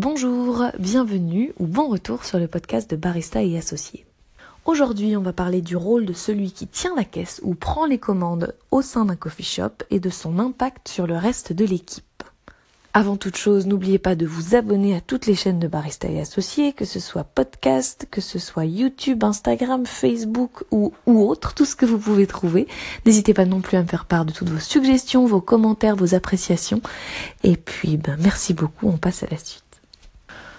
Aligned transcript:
Bonjour, 0.00 0.64
bienvenue 0.78 1.52
ou 1.58 1.66
bon 1.66 1.88
retour 1.88 2.24
sur 2.24 2.38
le 2.38 2.46
podcast 2.46 2.88
de 2.88 2.94
Barista 2.94 3.42
et 3.42 3.58
Associés. 3.58 4.06
Aujourd'hui, 4.64 5.16
on 5.16 5.22
va 5.22 5.32
parler 5.32 5.60
du 5.60 5.74
rôle 5.74 6.06
de 6.06 6.12
celui 6.12 6.52
qui 6.52 6.68
tient 6.68 6.94
la 6.94 7.02
caisse 7.02 7.40
ou 7.42 7.56
prend 7.56 7.84
les 7.84 7.98
commandes 7.98 8.54
au 8.70 8.80
sein 8.80 9.06
d'un 9.06 9.16
coffee 9.16 9.42
shop 9.42 9.82
et 9.90 9.98
de 9.98 10.08
son 10.08 10.38
impact 10.38 10.86
sur 10.86 11.08
le 11.08 11.16
reste 11.16 11.52
de 11.52 11.64
l'équipe. 11.64 12.22
Avant 12.94 13.16
toute 13.16 13.36
chose, 13.36 13.66
n'oubliez 13.66 13.98
pas 13.98 14.14
de 14.14 14.24
vous 14.24 14.54
abonner 14.54 14.94
à 14.94 15.00
toutes 15.00 15.26
les 15.26 15.34
chaînes 15.34 15.58
de 15.58 15.66
Barista 15.66 16.06
et 16.06 16.20
Associés, 16.20 16.72
que 16.72 16.84
ce 16.84 17.00
soit 17.00 17.24
podcast, 17.24 18.06
que 18.08 18.20
ce 18.20 18.38
soit 18.38 18.66
YouTube, 18.66 19.24
Instagram, 19.24 19.84
Facebook 19.84 20.62
ou, 20.70 20.92
autre, 21.08 21.54
tout 21.54 21.64
ce 21.64 21.74
que 21.74 21.86
vous 21.86 21.98
pouvez 21.98 22.28
trouver. 22.28 22.68
N'hésitez 23.04 23.34
pas 23.34 23.46
non 23.46 23.60
plus 23.60 23.76
à 23.76 23.82
me 23.82 23.88
faire 23.88 24.04
part 24.04 24.24
de 24.24 24.30
toutes 24.30 24.50
vos 24.50 24.60
suggestions, 24.60 25.26
vos 25.26 25.40
commentaires, 25.40 25.96
vos 25.96 26.14
appréciations. 26.14 26.82
Et 27.42 27.56
puis, 27.56 27.96
ben, 27.96 28.16
merci 28.20 28.54
beaucoup, 28.54 28.86
on 28.86 28.96
passe 28.96 29.24
à 29.24 29.26
la 29.28 29.38
suite. 29.38 29.67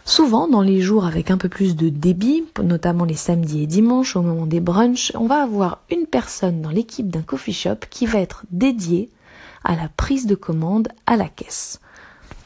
Souvent, 0.09 0.47
dans 0.47 0.63
les 0.63 0.81
jours 0.81 1.05
avec 1.05 1.29
un 1.29 1.37
peu 1.37 1.49
plus 1.49 1.75
de 1.75 1.89
débit, 1.89 2.43
notamment 2.63 3.05
les 3.05 3.13
samedis 3.13 3.61
et 3.61 3.67
dimanches 3.67 4.15
au 4.15 4.23
moment 4.23 4.47
des 4.47 4.59
brunchs, 4.59 5.11
on 5.13 5.27
va 5.27 5.43
avoir 5.43 5.83
une 5.91 6.07
personne 6.07 6.63
dans 6.63 6.71
l'équipe 6.71 7.11
d'un 7.11 7.21
coffee 7.21 7.53
shop 7.53 7.75
qui 7.91 8.07
va 8.07 8.19
être 8.19 8.43
dédiée 8.49 9.11
à 9.63 9.75
la 9.75 9.87
prise 9.87 10.25
de 10.25 10.33
commande 10.33 10.87
à 11.05 11.15
la 11.15 11.27
caisse. 11.27 11.79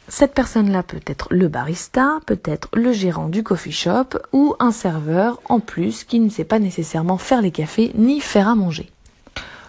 Cette 0.09 0.33
personne-là 0.33 0.83
peut 0.83 0.99
être 1.07 1.29
le 1.31 1.47
barista, 1.47 2.19
peut 2.25 2.41
être 2.43 2.67
le 2.73 2.91
gérant 2.91 3.29
du 3.29 3.43
coffee 3.43 3.71
shop 3.71 4.17
ou 4.33 4.55
un 4.59 4.73
serveur 4.73 5.39
en 5.47 5.61
plus 5.61 6.03
qui 6.03 6.19
ne 6.19 6.29
sait 6.29 6.43
pas 6.43 6.59
nécessairement 6.59 7.17
faire 7.17 7.41
les 7.41 7.51
cafés 7.51 7.93
ni 7.95 8.19
faire 8.19 8.49
à 8.49 8.55
manger. 8.55 8.89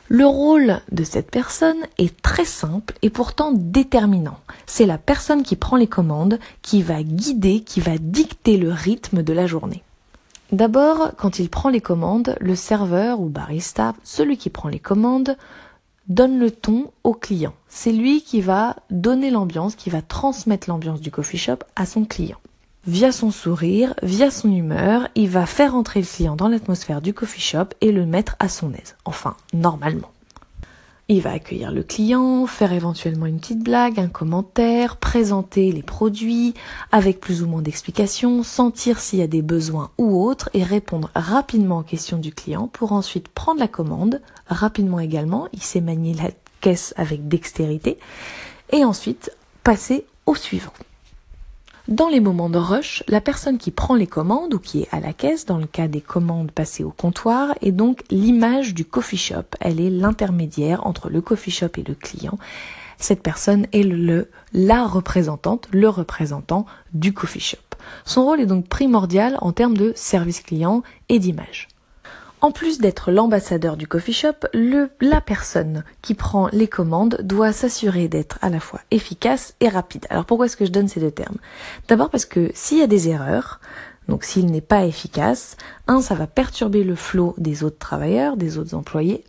Le 0.09 0.27
rôle 0.27 0.81
de 0.93 1.03
cette 1.03 1.31
personne 1.31 1.79
est 1.97 2.21
très 2.21 2.45
simple 2.45 2.95
et 3.01 3.09
pourtant 3.09 3.53
déterminant. 3.53 4.39
C'est 4.67 4.85
la 4.85 4.99
personne 4.99 5.43
qui 5.43 5.57
prend 5.57 5.77
les 5.77 5.87
commandes, 5.87 6.39
qui 6.61 6.83
va 6.83 7.03
guider, 7.03 7.61
qui 7.61 7.81
va 7.81 7.97
dicter 7.97 8.59
le 8.59 8.71
rythme 8.71 9.23
de 9.23 9.33
la 9.33 9.47
journée. 9.47 9.83
D'abord, 10.53 11.13
quand 11.17 11.39
il 11.39 11.49
prend 11.49 11.71
les 11.71 11.81
commandes, 11.81 12.37
le 12.39 12.55
serveur 12.55 13.21
ou 13.21 13.31
barista, 13.31 13.95
celui 14.05 14.37
qui 14.37 14.51
prend 14.51 14.69
les 14.69 14.79
commandes, 14.79 15.39
donne 16.09 16.39
le 16.39 16.51
ton 16.51 16.91
au 17.03 17.15
client. 17.15 17.55
C'est 17.69 17.93
lui 17.93 18.23
qui 18.23 18.43
va 18.43 18.77
donner 18.91 19.31
l'ambiance, 19.31 19.75
qui 19.75 19.89
va 19.89 20.03
transmettre 20.03 20.69
l'ambiance 20.69 21.01
du 21.01 21.11
coffee 21.11 21.39
shop 21.39 21.59
à 21.77 21.87
son 21.87 22.05
client. 22.05 22.39
Via 22.87 23.13
son 23.13 23.31
sourire, 23.31 23.95
via 24.03 24.31
son 24.31 24.53
humeur, 24.53 25.09
il 25.15 25.31
va 25.31 25.47
faire 25.47 25.75
entrer 25.75 26.01
le 26.01 26.07
client 26.07 26.37
dans 26.37 26.49
l'atmosphère 26.49 27.01
du 27.01 27.15
coffee 27.15 27.41
shop 27.41 27.69
et 27.81 27.93
le 27.93 28.05
mettre 28.05 28.37
à 28.41 28.51
son 28.51 28.75
aise. 28.75 28.97
Enfin, 29.07 29.37
normalement. 29.55 30.11
Il 31.09 31.23
va 31.23 31.33
accueillir 31.33 31.73
le 31.73 31.83
client, 31.83 32.47
faire 32.47 32.75
éventuellement 32.75 33.25
une 33.25 33.41
petite 33.41 33.63
blague, 33.63 33.99
un 33.99 34.09
commentaire, 34.09 34.99
présenter 34.99 35.73
les 35.73 35.83
produits 35.83 36.53
avec 36.93 37.21
plus 37.21 37.43
ou 37.43 37.47
moins 37.47 37.63
d'explications, 37.63 38.43
sentir 38.43 39.01
s'il 39.01 39.21
y 39.21 39.23
a 39.23 39.29
des 39.29 39.43
besoins 39.43 39.91
ou 39.97 40.23
autres 40.23 40.51
et 40.53 40.63
répondre 40.63 41.11
rapidement 41.15 41.79
aux 41.79 41.85
questions 41.85 42.19
du 42.19 42.35
client 42.35 42.69
pour 42.69 42.93
ensuite 42.93 43.29
prendre 43.29 43.61
la 43.61 43.69
commande, 43.69 44.21
rapidement 44.47 45.01
également, 45.01 45.49
il 45.55 45.63
sait 45.63 45.81
manier 45.81 46.13
la 46.13 46.31
caisse 46.61 46.93
avec 46.99 47.29
dextérité, 47.29 47.99
et 48.73 48.85
ensuite 48.85 49.31
passer 49.63 50.05
au 50.27 50.35
suivant. 50.35 50.73
Dans 51.89 52.09
les 52.09 52.21
moments 52.21 52.49
de 52.49 52.57
rush, 52.57 53.03
la 53.09 53.21
personne 53.21 53.59
qui 53.59 53.71
prend 53.71 53.95
les 53.95 54.07
commandes 54.07 54.55
ou 54.55 54.59
qui 54.59 54.81
est 54.81 54.89
à 54.91 55.01
la 55.01 55.13
caisse, 55.13 55.45
dans 55.45 55.59
le 55.59 55.67
cas 55.67 55.87
des 55.87 56.01
commandes 56.01 56.51
passées 56.51 56.83
au 56.83 56.91
comptoir, 56.91 57.55
est 57.61 57.73
donc 57.73 58.05
l'image 58.11 58.73
du 58.73 58.87
coffee 58.87 59.19
shop. 59.19 59.45
Elle 59.61 59.83
est 59.83 59.91
l'intermédiaire 59.91 60.87
entre 60.87 61.11
le 61.11 61.21
coffee 61.21 61.51
shop 61.51 61.69
et 61.77 61.83
le 61.87 61.95
client. 61.95 62.39
Cette 62.97 63.23
personne 63.23 63.67
est 63.73 63.83
le, 63.83 64.31
la 64.55 64.87
représentante, 64.87 65.69
le 65.73 65.91
représentant 65.91 66.65
du 66.95 67.13
coffee 67.13 67.41
shop. 67.41 67.59
Son 68.07 68.25
rôle 68.25 68.41
est 68.41 68.47
donc 68.47 68.67
primordial 68.67 69.37
en 69.43 69.53
termes 69.53 69.77
de 69.77 69.93
service 69.95 70.41
client 70.41 70.83
et 71.11 71.19
d'image. 71.19 71.69
En 72.45 72.53
plus 72.53 72.79
d'être 72.79 73.11
l'ambassadeur 73.11 73.79
du 73.79 73.87
coffee 73.87 74.13
shop, 74.13 74.35
la 74.53 75.23
personne 75.23 75.83
qui 76.03 76.13
prend 76.13 76.51
les 76.53 76.69
commandes 76.69 77.17
doit 77.23 77.55
s'assurer 77.55 78.07
d'être 78.07 78.39
à 78.43 78.51
la 78.51 78.61
fois 78.61 78.81
efficace 78.91 79.55
et 79.61 79.71
rapide. 79.71 80.05
Alors 80.11 80.27
pourquoi 80.27 80.45
est-ce 80.45 80.59
que 80.59 80.67
je 80.67 80.71
donne 80.71 80.87
ces 80.87 81.01
deux 81.01 81.11
termes? 81.11 81.39
D'abord 81.89 82.11
parce 82.11 82.27
que 82.27 82.51
s'il 82.53 82.77
y 82.77 82.83
a 82.83 82.87
des 82.87 83.09
erreurs, 83.09 83.61
donc 84.09 84.25
s'il 84.25 84.51
n'est 84.51 84.61
pas 84.61 84.85
efficace, 84.85 85.57
un, 85.87 86.03
ça 86.03 86.15
va 86.15 86.27
perturber 86.27 86.85
le 86.85 86.97
flot 86.97 87.35
des 87.39 87.65
autres 87.65 87.79
travailleurs, 87.79 88.37
des 88.37 88.59
autres 88.59 88.75
employés, 88.75 89.25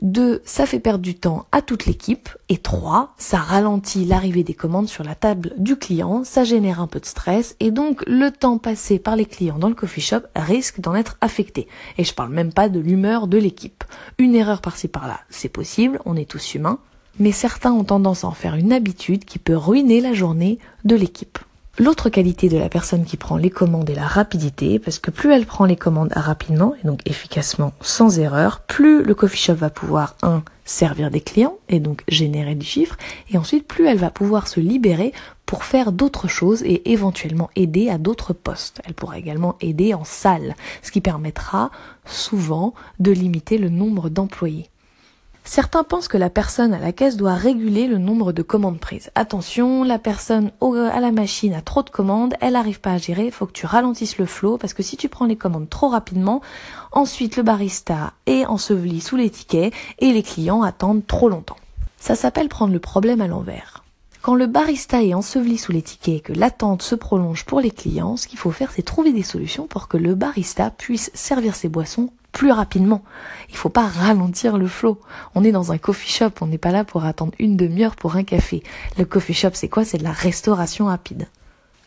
2. 0.00 0.42
Ça 0.44 0.66
fait 0.66 0.80
perdre 0.80 1.04
du 1.04 1.14
temps 1.14 1.46
à 1.52 1.62
toute 1.62 1.86
l'équipe. 1.86 2.28
Et 2.48 2.56
3. 2.56 3.14
Ça 3.18 3.38
ralentit 3.38 4.04
l'arrivée 4.04 4.44
des 4.44 4.54
commandes 4.54 4.88
sur 4.88 5.04
la 5.04 5.14
table 5.14 5.54
du 5.58 5.76
client, 5.76 6.24
ça 6.24 6.44
génère 6.44 6.80
un 6.80 6.86
peu 6.86 7.00
de 7.00 7.06
stress 7.06 7.56
et 7.60 7.70
donc 7.70 8.02
le 8.06 8.30
temps 8.30 8.58
passé 8.58 8.98
par 8.98 9.16
les 9.16 9.26
clients 9.26 9.58
dans 9.58 9.68
le 9.68 9.74
coffee 9.74 10.00
shop 10.00 10.20
risque 10.34 10.80
d'en 10.80 10.94
être 10.94 11.16
affecté. 11.20 11.68
Et 11.98 12.04
je 12.04 12.14
parle 12.14 12.32
même 12.32 12.52
pas 12.52 12.68
de 12.68 12.80
l'humeur 12.80 13.26
de 13.26 13.38
l'équipe. 13.38 13.84
Une 14.18 14.34
erreur 14.34 14.60
par-ci 14.60 14.88
par-là, 14.88 15.20
c'est 15.30 15.48
possible, 15.48 16.00
on 16.04 16.16
est 16.16 16.28
tous 16.28 16.54
humains, 16.54 16.78
mais 17.18 17.32
certains 17.32 17.72
ont 17.72 17.84
tendance 17.84 18.24
à 18.24 18.28
en 18.28 18.32
faire 18.32 18.54
une 18.54 18.72
habitude 18.72 19.24
qui 19.24 19.38
peut 19.38 19.56
ruiner 19.56 20.00
la 20.00 20.12
journée 20.12 20.58
de 20.84 20.94
l'équipe. 20.94 21.38
L'autre 21.80 22.08
qualité 22.08 22.48
de 22.48 22.58
la 22.58 22.68
personne 22.68 23.04
qui 23.04 23.16
prend 23.16 23.36
les 23.36 23.50
commandes 23.50 23.88
est 23.88 23.94
la 23.94 24.06
rapidité, 24.06 24.80
parce 24.80 24.98
que 24.98 25.12
plus 25.12 25.32
elle 25.32 25.46
prend 25.46 25.64
les 25.64 25.76
commandes 25.76 26.12
rapidement, 26.12 26.74
et 26.82 26.84
donc 26.84 27.00
efficacement, 27.06 27.72
sans 27.80 28.18
erreur, 28.18 28.62
plus 28.62 29.04
le 29.04 29.14
coffee 29.14 29.38
shop 29.38 29.54
va 29.54 29.70
pouvoir, 29.70 30.16
un, 30.22 30.42
servir 30.64 31.12
des 31.12 31.20
clients, 31.20 31.56
et 31.68 31.78
donc 31.78 32.02
générer 32.08 32.56
du 32.56 32.66
chiffre, 32.66 32.96
et 33.30 33.38
ensuite 33.38 33.68
plus 33.68 33.86
elle 33.86 33.98
va 33.98 34.10
pouvoir 34.10 34.48
se 34.48 34.58
libérer 34.58 35.12
pour 35.46 35.62
faire 35.62 35.92
d'autres 35.92 36.26
choses 36.26 36.64
et 36.64 36.90
éventuellement 36.90 37.48
aider 37.54 37.90
à 37.90 37.98
d'autres 37.98 38.32
postes. 38.32 38.82
Elle 38.84 38.94
pourra 38.94 39.16
également 39.16 39.54
aider 39.60 39.94
en 39.94 40.02
salle, 40.02 40.56
ce 40.82 40.90
qui 40.90 41.00
permettra 41.00 41.70
souvent 42.04 42.74
de 42.98 43.12
limiter 43.12 43.56
le 43.56 43.68
nombre 43.68 44.08
d'employés. 44.08 44.68
Certains 45.50 45.82
pensent 45.82 46.08
que 46.08 46.18
la 46.18 46.28
personne 46.28 46.74
à 46.74 46.78
la 46.78 46.92
caisse 46.92 47.16
doit 47.16 47.32
réguler 47.32 47.86
le 47.86 47.96
nombre 47.96 48.32
de 48.32 48.42
commandes 48.42 48.78
prises. 48.78 49.10
Attention, 49.14 49.82
la 49.82 49.98
personne 49.98 50.52
à 50.60 51.00
la 51.00 51.10
machine 51.10 51.54
a 51.54 51.62
trop 51.62 51.82
de 51.82 51.88
commandes, 51.88 52.34
elle 52.42 52.52
n'arrive 52.52 52.82
pas 52.82 52.92
à 52.92 52.98
gérer, 52.98 53.24
il 53.24 53.32
faut 53.32 53.46
que 53.46 53.52
tu 53.52 53.64
ralentisses 53.64 54.18
le 54.18 54.26
flot 54.26 54.58
parce 54.58 54.74
que 54.74 54.82
si 54.82 54.98
tu 54.98 55.08
prends 55.08 55.24
les 55.24 55.36
commandes 55.36 55.70
trop 55.70 55.88
rapidement, 55.88 56.42
ensuite 56.92 57.38
le 57.38 57.42
barista 57.42 58.12
est 58.26 58.44
enseveli 58.44 59.00
sous 59.00 59.16
les 59.16 59.30
tickets 59.30 59.72
et 60.00 60.12
les 60.12 60.22
clients 60.22 60.60
attendent 60.60 61.06
trop 61.06 61.30
longtemps. 61.30 61.56
Ça 61.96 62.14
s'appelle 62.14 62.50
prendre 62.50 62.74
le 62.74 62.78
problème 62.78 63.22
à 63.22 63.26
l'envers. 63.26 63.84
Quand 64.20 64.34
le 64.34 64.48
barista 64.48 65.02
est 65.02 65.14
enseveli 65.14 65.56
sous 65.56 65.72
les 65.72 65.80
tickets 65.80 66.16
et 66.16 66.20
que 66.20 66.34
l'attente 66.34 66.82
se 66.82 66.94
prolonge 66.94 67.46
pour 67.46 67.62
les 67.62 67.70
clients, 67.70 68.18
ce 68.18 68.28
qu'il 68.28 68.38
faut 68.38 68.50
faire, 68.50 68.70
c'est 68.70 68.82
trouver 68.82 69.14
des 69.14 69.22
solutions 69.22 69.66
pour 69.66 69.88
que 69.88 69.96
le 69.96 70.14
barista 70.14 70.68
puisse 70.68 71.10
servir 71.14 71.54
ses 71.54 71.70
boissons 71.70 72.10
plus 72.38 72.52
rapidement. 72.52 73.02
Il 73.48 73.56
faut 73.56 73.68
pas 73.68 73.88
ralentir 73.88 74.58
le 74.58 74.68
flot. 74.68 75.00
On 75.34 75.42
est 75.42 75.50
dans 75.50 75.72
un 75.72 75.78
coffee 75.78 76.08
shop, 76.08 76.30
on 76.40 76.46
n'est 76.46 76.56
pas 76.56 76.70
là 76.70 76.84
pour 76.84 77.04
attendre 77.04 77.32
une 77.40 77.56
demi-heure 77.56 77.96
pour 77.96 78.14
un 78.14 78.22
café. 78.22 78.62
Le 78.96 79.04
coffee 79.04 79.34
shop, 79.34 79.50
c'est 79.54 79.68
quoi? 79.68 79.84
C'est 79.84 79.98
de 79.98 80.04
la 80.04 80.12
restauration 80.12 80.84
rapide. 80.84 81.26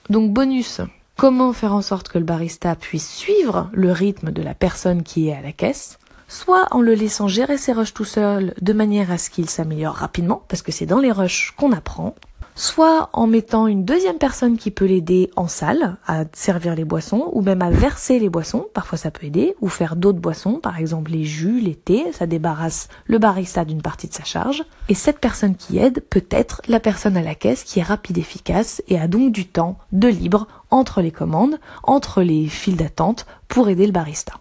Donc 0.09 0.33
bonus, 0.33 0.81
comment 1.15 1.53
faire 1.53 1.73
en 1.73 1.81
sorte 1.81 2.09
que 2.09 2.17
le 2.17 2.25
barista 2.25 2.75
puisse 2.75 3.09
suivre 3.09 3.69
le 3.71 3.93
rythme 3.93 4.31
de 4.31 4.41
la 4.41 4.53
personne 4.53 5.03
qui 5.03 5.29
est 5.29 5.33
à 5.33 5.41
la 5.41 5.53
caisse 5.53 5.99
soit 6.27 6.67
en 6.71 6.81
le 6.81 6.95
laissant 6.95 7.29
gérer 7.29 7.57
ses 7.57 7.71
rushs 7.71 7.93
tout 7.93 8.05
seul 8.05 8.53
de 8.61 8.73
manière 8.73 9.09
à 9.09 9.17
ce 9.17 9.29
qu'il 9.29 9.49
s'améliore 9.49 9.95
rapidement, 9.95 10.43
parce 10.49 10.61
que 10.61 10.71
c'est 10.71 10.85
dans 10.85 10.99
les 10.99 11.11
rushs 11.11 11.53
qu'on 11.57 11.71
apprend, 11.73 12.15
soit 12.55 13.09
en 13.13 13.27
mettant 13.27 13.67
une 13.67 13.85
deuxième 13.85 14.17
personne 14.17 14.57
qui 14.57 14.71
peut 14.71 14.85
l'aider 14.85 15.31
en 15.35 15.47
salle 15.47 15.97
à 16.05 16.23
servir 16.33 16.75
les 16.75 16.85
boissons 16.85 17.29
ou 17.33 17.41
même 17.41 17.61
à 17.61 17.69
verser 17.69 18.19
les 18.19 18.29
boissons, 18.29 18.67
parfois 18.73 18.97
ça 18.97 19.11
peut 19.11 19.25
aider, 19.25 19.55
ou 19.61 19.67
faire 19.67 19.95
d'autres 19.95 20.19
boissons, 20.19 20.59
par 20.59 20.79
exemple 20.79 21.11
les 21.11 21.23
jus, 21.23 21.59
les 21.59 21.75
thés, 21.75 22.05
ça 22.13 22.27
débarrasse 22.27 22.87
le 23.05 23.17
barista 23.17 23.65
d'une 23.65 23.81
partie 23.81 24.07
de 24.07 24.13
sa 24.13 24.23
charge. 24.23 24.63
Et 24.89 24.95
cette 24.95 25.19
personne 25.19 25.55
qui 25.55 25.77
aide 25.77 26.03
peut 26.09 26.25
être 26.29 26.61
la 26.67 26.79
personne 26.79 27.17
à 27.17 27.21
la 27.21 27.35
caisse 27.35 27.63
qui 27.63 27.79
est 27.79 27.83
rapide, 27.83 28.17
efficace 28.17 28.81
et 28.87 28.99
a 28.99 29.07
donc 29.07 29.31
du 29.31 29.45
temps 29.45 29.77
de 29.91 30.07
libre 30.07 30.47
entre 30.69 31.01
les 31.01 31.11
commandes, 31.11 31.59
entre 31.83 32.21
les 32.21 32.47
files 32.47 32.77
d'attente 32.77 33.25
pour 33.47 33.69
aider 33.69 33.85
le 33.85 33.91
barista. 33.91 34.33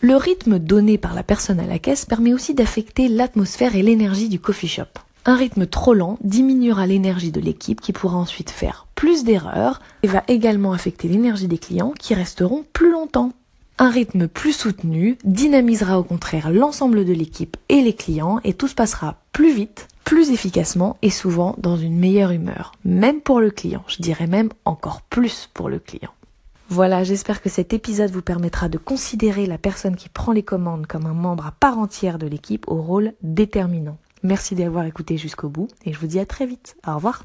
Le 0.00 0.14
rythme 0.14 0.60
donné 0.60 0.96
par 0.96 1.14
la 1.14 1.24
personne 1.24 1.58
à 1.58 1.66
la 1.66 1.80
caisse 1.80 2.04
permet 2.04 2.32
aussi 2.32 2.54
d'affecter 2.54 3.08
l'atmosphère 3.08 3.74
et 3.74 3.82
l'énergie 3.82 4.28
du 4.28 4.38
coffee 4.38 4.68
shop. 4.68 4.84
Un 5.28 5.36
rythme 5.36 5.66
trop 5.66 5.92
lent 5.92 6.16
diminuera 6.24 6.86
l'énergie 6.86 7.32
de 7.32 7.40
l'équipe 7.42 7.82
qui 7.82 7.92
pourra 7.92 8.16
ensuite 8.16 8.48
faire 8.48 8.86
plus 8.94 9.24
d'erreurs 9.24 9.82
et 10.02 10.06
va 10.06 10.24
également 10.26 10.72
affecter 10.72 11.06
l'énergie 11.06 11.48
des 11.48 11.58
clients 11.58 11.92
qui 11.98 12.14
resteront 12.14 12.64
plus 12.72 12.90
longtemps. 12.90 13.34
Un 13.76 13.90
rythme 13.90 14.26
plus 14.26 14.54
soutenu 14.54 15.18
dynamisera 15.24 15.98
au 15.98 16.02
contraire 16.02 16.50
l'ensemble 16.50 17.04
de 17.04 17.12
l'équipe 17.12 17.58
et 17.68 17.82
les 17.82 17.92
clients 17.92 18.40
et 18.42 18.54
tout 18.54 18.68
se 18.68 18.74
passera 18.74 19.16
plus 19.34 19.52
vite, 19.52 19.88
plus 20.02 20.30
efficacement 20.30 20.96
et 21.02 21.10
souvent 21.10 21.54
dans 21.58 21.76
une 21.76 21.98
meilleure 21.98 22.30
humeur. 22.30 22.72
Même 22.86 23.20
pour 23.20 23.40
le 23.40 23.50
client, 23.50 23.84
je 23.86 24.00
dirais 24.00 24.28
même 24.28 24.48
encore 24.64 25.02
plus 25.02 25.50
pour 25.52 25.68
le 25.68 25.78
client. 25.78 26.14
Voilà, 26.70 27.04
j'espère 27.04 27.42
que 27.42 27.50
cet 27.50 27.74
épisode 27.74 28.12
vous 28.12 28.22
permettra 28.22 28.70
de 28.70 28.78
considérer 28.78 29.44
la 29.44 29.58
personne 29.58 29.96
qui 29.96 30.08
prend 30.08 30.32
les 30.32 30.42
commandes 30.42 30.86
comme 30.86 31.04
un 31.04 31.12
membre 31.12 31.46
à 31.46 31.52
part 31.52 31.78
entière 31.78 32.18
de 32.18 32.26
l'équipe 32.26 32.64
au 32.66 32.80
rôle 32.80 33.12
déterminant. 33.22 33.98
Merci 34.22 34.54
d'avoir 34.54 34.84
écouté 34.84 35.16
jusqu'au 35.16 35.48
bout 35.48 35.68
et 35.84 35.92
je 35.92 35.98
vous 35.98 36.06
dis 36.06 36.18
à 36.18 36.26
très 36.26 36.46
vite. 36.46 36.76
Au 36.86 36.94
revoir. 36.94 37.24